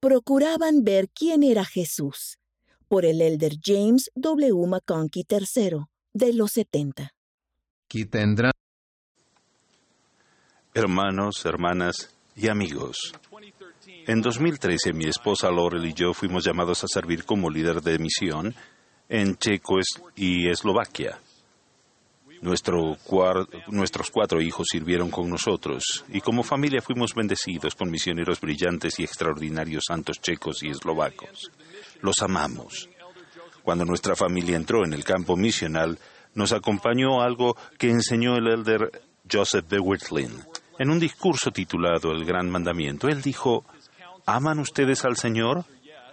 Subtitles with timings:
[0.00, 2.38] procuraban ver quién era Jesús,
[2.88, 4.66] por el elder James W.
[4.66, 7.12] McConkie III, de los 70.
[7.84, 8.52] Aquí tendrán
[10.72, 13.12] Hermanos, hermanas y amigos.
[14.06, 18.54] En 2013 mi esposa Laurel y yo fuimos llamados a servir como líder de misión
[19.08, 19.78] en Checo
[20.14, 21.18] y Eslovaquia.
[22.42, 22.96] Nuestro
[23.68, 29.04] nuestros cuatro hijos sirvieron con nosotros y como familia fuimos bendecidos con misioneros brillantes y
[29.04, 31.50] extraordinarios santos checos y eslovacos.
[32.00, 32.88] Los amamos.
[33.62, 35.98] Cuando nuestra familia entró en el campo misional,
[36.34, 39.78] nos acompañó algo que enseñó el elder Joseph B.
[39.78, 40.32] Whitlin.
[40.78, 43.66] En un discurso titulado El Gran Mandamiento, él dijo,
[44.24, 45.64] ¿Aman ustedes al Señor?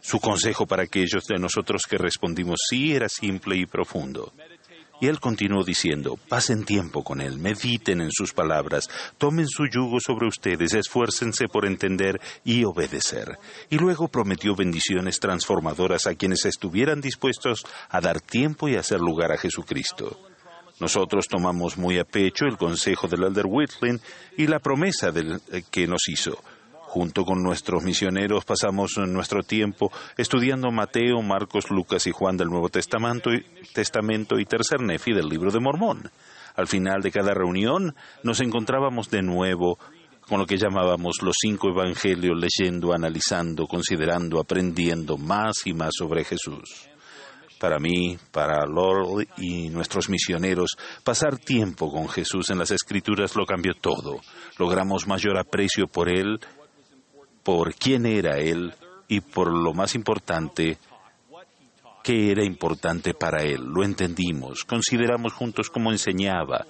[0.02, 4.34] Su consejo para aquellos de nosotros que respondimos sí era simple y profundo.
[5.00, 10.00] Y él continuó diciendo, pasen tiempo con él, mediten en sus palabras, tomen su yugo
[10.00, 13.38] sobre ustedes, esfuércense por entender y obedecer.
[13.70, 19.32] Y luego prometió bendiciones transformadoras a quienes estuvieran dispuestos a dar tiempo y hacer lugar
[19.32, 20.20] a Jesucristo.
[20.80, 24.00] Nosotros tomamos muy a pecho el consejo del Elder Whitlin
[24.38, 26.40] y la promesa eh, que nos hizo.
[26.88, 32.70] Junto con nuestros misioneros pasamos nuestro tiempo estudiando Mateo, Marcos, Lucas y Juan del Nuevo
[32.70, 36.10] Testamento y, Testamento y Tercer Nefi del Libro de Mormón.
[36.56, 39.78] Al final de cada reunión nos encontrábamos de nuevo
[40.30, 46.24] con lo que llamábamos los cinco evangelios, leyendo, analizando, considerando, aprendiendo más y más sobre
[46.24, 46.88] Jesús.
[47.60, 53.46] Para mí, para Lord y nuestros misioneros, pasar tiempo con Jesús en las Escrituras lo
[53.46, 54.22] cambió todo.
[54.58, 56.40] Logramos mayor aprecio por Él,
[57.48, 58.74] por quién era Él
[59.08, 60.78] y por lo más importante,
[62.04, 63.64] qué era importante para Él.
[63.64, 66.66] Lo entendimos, consideramos juntos cómo enseñaba,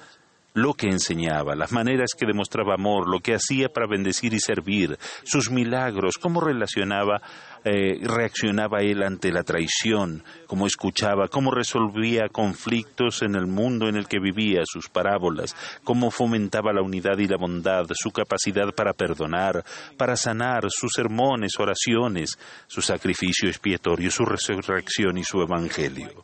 [0.58, 4.98] lo que enseñaba, las maneras que demostraba amor, lo que hacía para bendecir y servir,
[5.24, 7.22] sus milagros, cómo relacionaba,
[7.64, 13.98] eh, reaccionaba él ante la traición, cómo escuchaba, cómo resolvía conflictos en el mundo en
[13.98, 18.94] el que vivía, sus parábolas, cómo fomentaba la unidad y la bondad, su capacidad para
[18.94, 19.64] perdonar,
[19.96, 26.24] para sanar, sus sermones, oraciones, su sacrificio expiatorio, su resurrección y su evangelio.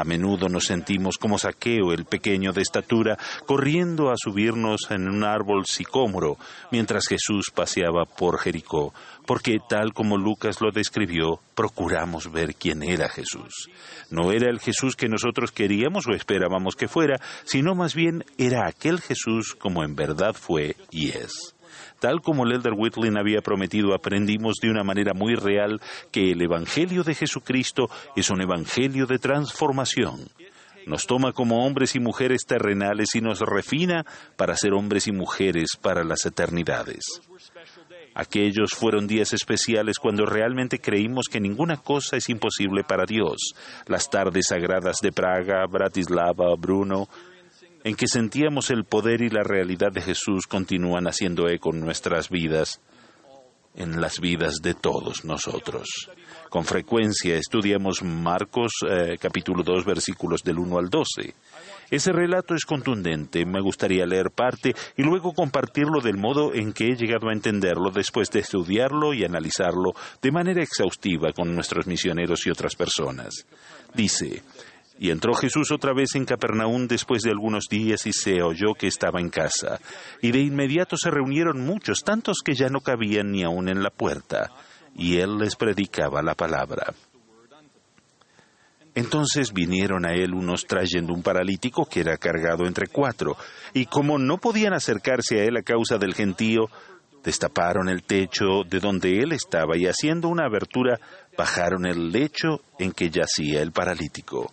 [0.00, 5.24] A menudo nos sentimos como Saqueo, el pequeño de estatura, corriendo a subirnos en un
[5.24, 6.38] árbol sicómoro
[6.70, 8.94] mientras Jesús paseaba por Jericó,
[9.26, 13.68] porque tal como Lucas lo describió, procuramos ver quién era Jesús.
[14.08, 18.66] No era el Jesús que nosotros queríamos o esperábamos que fuera, sino más bien era
[18.66, 21.54] aquel Jesús como en verdad fue y es.
[21.98, 26.42] Tal como el Elder Whitlin había prometido, aprendimos de una manera muy real que el
[26.42, 30.28] Evangelio de Jesucristo es un Evangelio de transformación.
[30.86, 34.04] Nos toma como hombres y mujeres terrenales y nos refina
[34.36, 37.20] para ser hombres y mujeres para las eternidades.
[38.14, 43.54] Aquellos fueron días especiales cuando realmente creímos que ninguna cosa es imposible para Dios.
[43.86, 47.08] Las tardes sagradas de Praga, Bratislava, Bruno,
[47.84, 52.28] en que sentíamos el poder y la realidad de Jesús continúan haciendo eco en nuestras
[52.28, 52.80] vidas,
[53.74, 56.10] en las vidas de todos nosotros.
[56.50, 61.34] Con frecuencia estudiamos Marcos eh, capítulo 2 versículos del 1 al 12.
[61.90, 66.86] Ese relato es contundente, me gustaría leer parte y luego compartirlo del modo en que
[66.86, 72.46] he llegado a entenderlo después de estudiarlo y analizarlo de manera exhaustiva con nuestros misioneros
[72.46, 73.46] y otras personas.
[73.94, 74.42] Dice,
[75.00, 78.86] y entró Jesús otra vez en Capernaum después de algunos días y se oyó que
[78.86, 79.80] estaba en casa.
[80.20, 83.88] Y de inmediato se reunieron muchos, tantos que ya no cabían ni aun en la
[83.88, 84.52] puerta.
[84.94, 86.92] Y él les predicaba la palabra.
[88.94, 93.38] Entonces vinieron a él unos trayendo un paralítico que era cargado entre cuatro,
[93.72, 96.68] y como no podían acercarse a él a causa del gentío,
[97.24, 101.00] destaparon el techo de donde él estaba y haciendo una abertura
[101.38, 104.52] bajaron el lecho en que yacía el paralítico.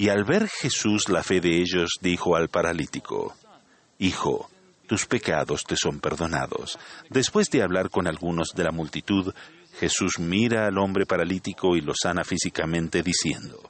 [0.00, 3.34] Y al ver Jesús la fe de ellos, dijo al paralítico,
[3.98, 4.48] Hijo,
[4.86, 6.78] tus pecados te son perdonados.
[7.10, 9.34] Después de hablar con algunos de la multitud,
[9.78, 13.60] Jesús mira al hombre paralítico y lo sana físicamente diciendo,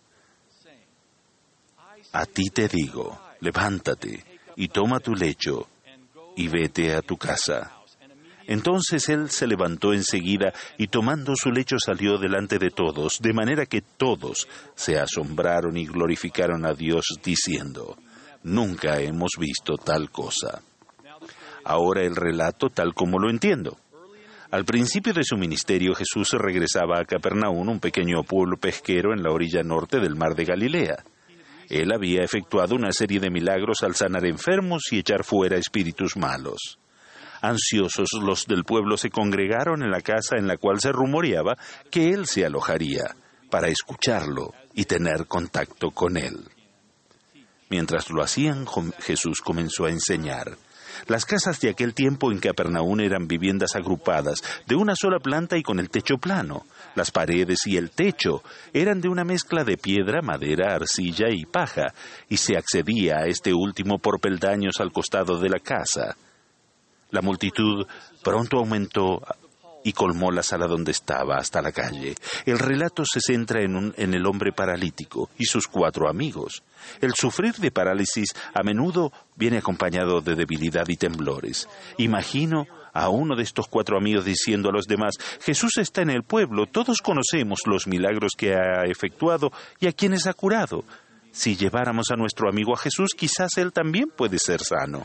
[2.13, 4.25] A ti te digo, levántate
[4.55, 5.69] y toma tu lecho
[6.37, 7.80] y vete a tu casa.
[8.47, 13.67] Entonces él se levantó enseguida y tomando su lecho salió delante de todos, de manera
[13.67, 17.97] que todos se asombraron y glorificaron a Dios diciendo,
[18.43, 20.63] Nunca hemos visto tal cosa.
[21.65, 23.77] Ahora el relato tal como lo entiendo.
[24.51, 29.31] Al principio de su ministerio Jesús regresaba a Capernaum, un pequeño pueblo pesquero en la
[29.31, 31.05] orilla norte del mar de Galilea.
[31.69, 36.81] Él había efectuado una serie de milagros al sanar enfermos y echar fuera espíritus malos.
[37.43, 41.57] Ansiosos los del pueblo se congregaron en la casa en la cual se rumoreaba
[41.91, 43.17] que él se alojaría,
[43.51, 46.49] para escucharlo y tener contacto con él.
[47.71, 48.67] Mientras lo hacían,
[48.99, 50.57] Jesús comenzó a enseñar.
[51.07, 55.63] Las casas de aquel tiempo en Capernaum eran viviendas agrupadas, de una sola planta y
[55.63, 56.67] con el techo plano.
[56.95, 58.43] Las paredes y el techo
[58.73, 61.95] eran de una mezcla de piedra, madera, arcilla y paja,
[62.29, 66.17] y se accedía a este último por peldaños al costado de la casa.
[67.11, 67.87] La multitud
[68.23, 69.23] pronto aumentó
[69.85, 72.15] y colmó la sala donde estaba hasta la calle.
[72.45, 76.63] El relato se centra en, el hombre paralítico y sus cuatro amigos.
[77.01, 81.69] El sufrir de parálisis a menudo viene acompañado de debilidad y temblores.
[81.99, 86.25] Imagino a uno de estos cuatro amigos diciendo a los demás, Jesús está en el
[86.25, 90.85] pueblo, todos conocemos los milagros que ha efectuado y a quienes ha curado.
[91.33, 95.05] Si lleváramos a nuestro amigo a Jesús, quizás él también puede ser sano.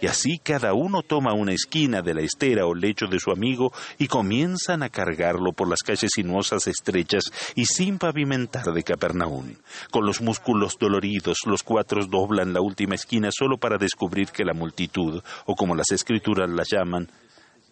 [0.00, 3.72] Y así cada uno toma una esquina de la estera o lecho de su amigo
[3.98, 9.54] y comienzan a cargarlo por las calles sinuosas estrechas y sin pavimentar de Capernaum.
[9.90, 14.54] Con los músculos doloridos, los cuatro doblan la última esquina solo para descubrir que la
[14.54, 17.08] multitud, o como las escrituras la llaman,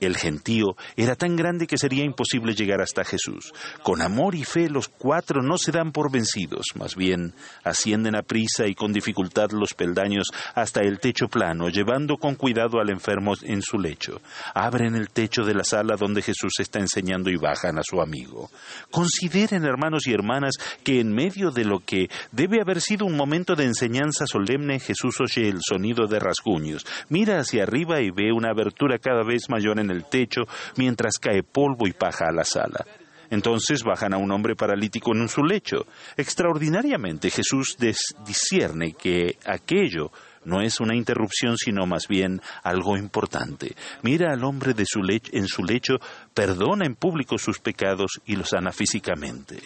[0.00, 3.52] el gentío era tan grande que sería imposible llegar hasta Jesús.
[3.82, 8.22] Con amor y fe los cuatro no se dan por vencidos, más bien ascienden a
[8.22, 13.34] prisa y con dificultad los peldaños hasta el techo plano, llevando con cuidado al enfermo
[13.42, 14.20] en su lecho.
[14.54, 18.50] Abren el techo de la sala donde Jesús está enseñando y bajan a su amigo.
[18.90, 23.54] Consideren, hermanos y hermanas, que en medio de lo que debe haber sido un momento
[23.54, 28.50] de enseñanza solemne, Jesús oye el sonido de rasguños, mira hacia arriba y ve una
[28.50, 30.42] abertura cada vez mayor en el techo
[30.76, 32.84] mientras cae polvo y paja a la sala.
[33.30, 35.86] Entonces bajan a un hombre paralítico en su lecho.
[36.16, 37.76] Extraordinariamente Jesús
[38.26, 40.10] discierne que aquello
[40.44, 43.74] no es una interrupción, sino más bien algo importante.
[44.02, 45.00] Mira al hombre de su
[45.32, 45.94] en su lecho,
[46.34, 49.58] perdona en público sus pecados y los sana físicamente.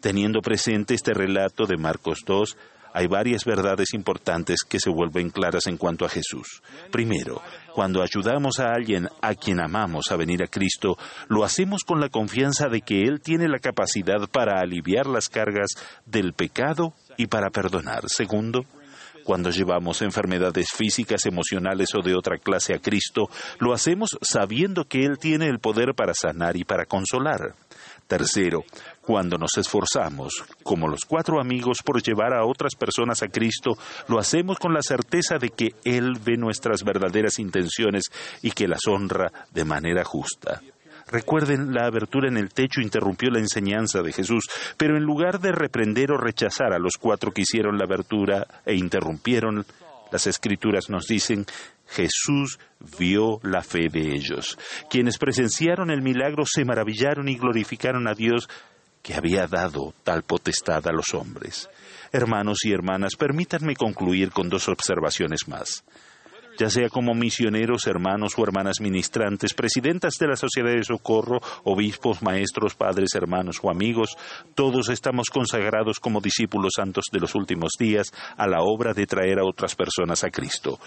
[0.00, 2.56] Teniendo presente este relato de Marcos 2,
[2.92, 6.62] hay varias verdades importantes que se vuelven claras en cuanto a Jesús.
[6.90, 7.42] Primero,
[7.74, 10.96] cuando ayudamos a alguien a quien amamos a venir a Cristo,
[11.28, 15.70] lo hacemos con la confianza de que Él tiene la capacidad para aliviar las cargas
[16.06, 18.04] del pecado y para perdonar.
[18.08, 18.64] Segundo,
[19.24, 23.28] cuando llevamos enfermedades físicas, emocionales o de otra clase a Cristo,
[23.58, 27.54] lo hacemos sabiendo que Él tiene el poder para sanar y para consolar.
[28.06, 28.64] Tercero,
[29.00, 33.78] cuando nos esforzamos, como los cuatro amigos, por llevar a otras personas a Cristo,
[34.08, 38.04] lo hacemos con la certeza de que Él ve nuestras verdaderas intenciones
[38.42, 40.60] y que las honra de manera justa.
[41.10, 44.44] Recuerden, la abertura en el techo interrumpió la enseñanza de Jesús,
[44.76, 48.76] pero en lugar de reprender o rechazar a los cuatro que hicieron la abertura e
[48.76, 49.66] interrumpieron,
[50.12, 51.46] las escrituras nos dicen
[51.90, 52.58] Jesús
[52.98, 54.56] vio la fe de ellos.
[54.88, 58.48] Quienes presenciaron el milagro se maravillaron y glorificaron a Dios
[59.02, 61.68] que había dado tal potestad a los hombres.
[62.12, 65.84] Hermanos y hermanas, permítanme concluir con dos observaciones más.
[66.58, 72.22] Ya sea como misioneros, hermanos o hermanas ministrantes, presidentas de la Sociedad de Socorro, obispos,
[72.22, 74.10] maestros, padres, hermanos o amigos,
[74.54, 79.38] todos estamos consagrados como discípulos santos de los últimos días a la obra de traer
[79.38, 80.78] a otras personas a Cristo.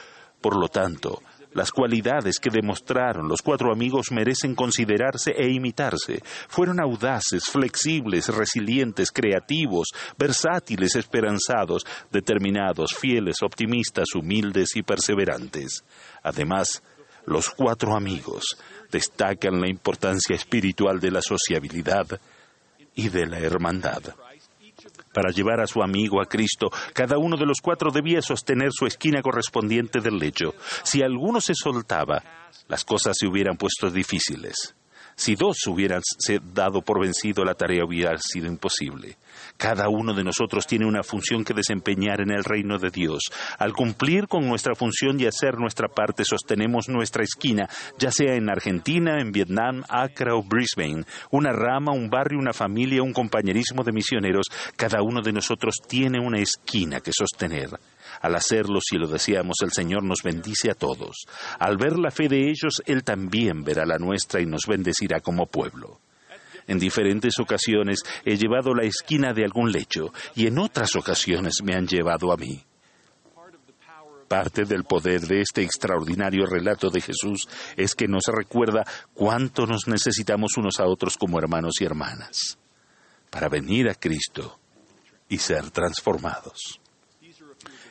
[0.43, 1.21] Por lo tanto,
[1.53, 6.21] las cualidades que demostraron los cuatro amigos merecen considerarse e imitarse.
[6.49, 15.85] Fueron audaces, flexibles, resilientes, creativos, versátiles, esperanzados, determinados, fieles, optimistas, humildes y perseverantes.
[16.23, 16.83] Además,
[17.25, 18.57] los cuatro amigos
[18.91, 22.19] destacan la importancia espiritual de la sociabilidad
[22.95, 24.03] y de la hermandad.
[25.13, 28.85] Para llevar a su amigo a Cristo, cada uno de los cuatro debía sostener su
[28.85, 30.55] esquina correspondiente del lecho.
[30.83, 32.23] Si alguno se soltaba,
[32.67, 34.75] las cosas se hubieran puesto difíciles.
[35.15, 36.01] Si dos hubieran
[36.53, 39.17] dado por vencido, la tarea hubiera sido imposible.
[39.57, 43.21] Cada uno de nosotros tiene una función que desempeñar en el reino de Dios.
[43.57, 48.49] Al cumplir con nuestra función y hacer nuestra parte, sostenemos nuestra esquina, ya sea en
[48.49, 53.91] Argentina, en Vietnam, Accra o Brisbane, una rama, un barrio, una familia, un compañerismo de
[53.91, 54.47] misioneros.
[54.75, 57.69] Cada uno de nosotros tiene una esquina que sostener.
[58.21, 61.25] Al hacerlo, si lo deseamos, el Señor nos bendice a todos.
[61.59, 65.45] Al ver la fe de ellos, Él también verá la nuestra y nos bendecirá como
[65.47, 65.99] pueblo.
[66.67, 71.75] En diferentes ocasiones he llevado la esquina de algún lecho y en otras ocasiones me
[71.75, 72.63] han llevado a mí.
[74.27, 79.87] Parte del poder de este extraordinario relato de Jesús es que nos recuerda cuánto nos
[79.87, 82.57] necesitamos unos a otros como hermanos y hermanas
[83.29, 84.59] para venir a Cristo
[85.27, 86.79] y ser transformados.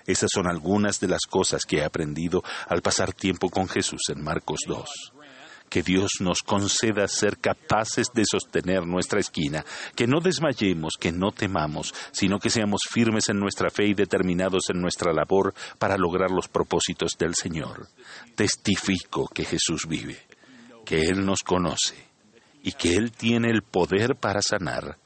[0.06, 4.22] Esas son algunas de las cosas que he aprendido al pasar tiempo con Jesús en
[4.22, 5.12] Marcos 2.
[5.72, 9.64] Que Dios nos conceda ser capaces de sostener nuestra esquina,
[9.96, 14.64] que no desmayemos, que no temamos, sino que seamos firmes en nuestra fe y determinados
[14.68, 17.88] en nuestra labor para lograr los propósitos del Señor.
[18.34, 20.18] Testifico que Jesús vive,
[20.84, 21.96] que Él nos conoce
[22.62, 24.98] y que Él tiene el poder para sanar,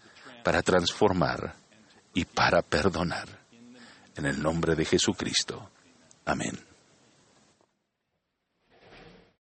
[0.42, 1.54] para transformar
[2.12, 3.28] y para perdonar.
[4.16, 5.70] En el nombre de Jesucristo.
[6.25, 6.65] Amén.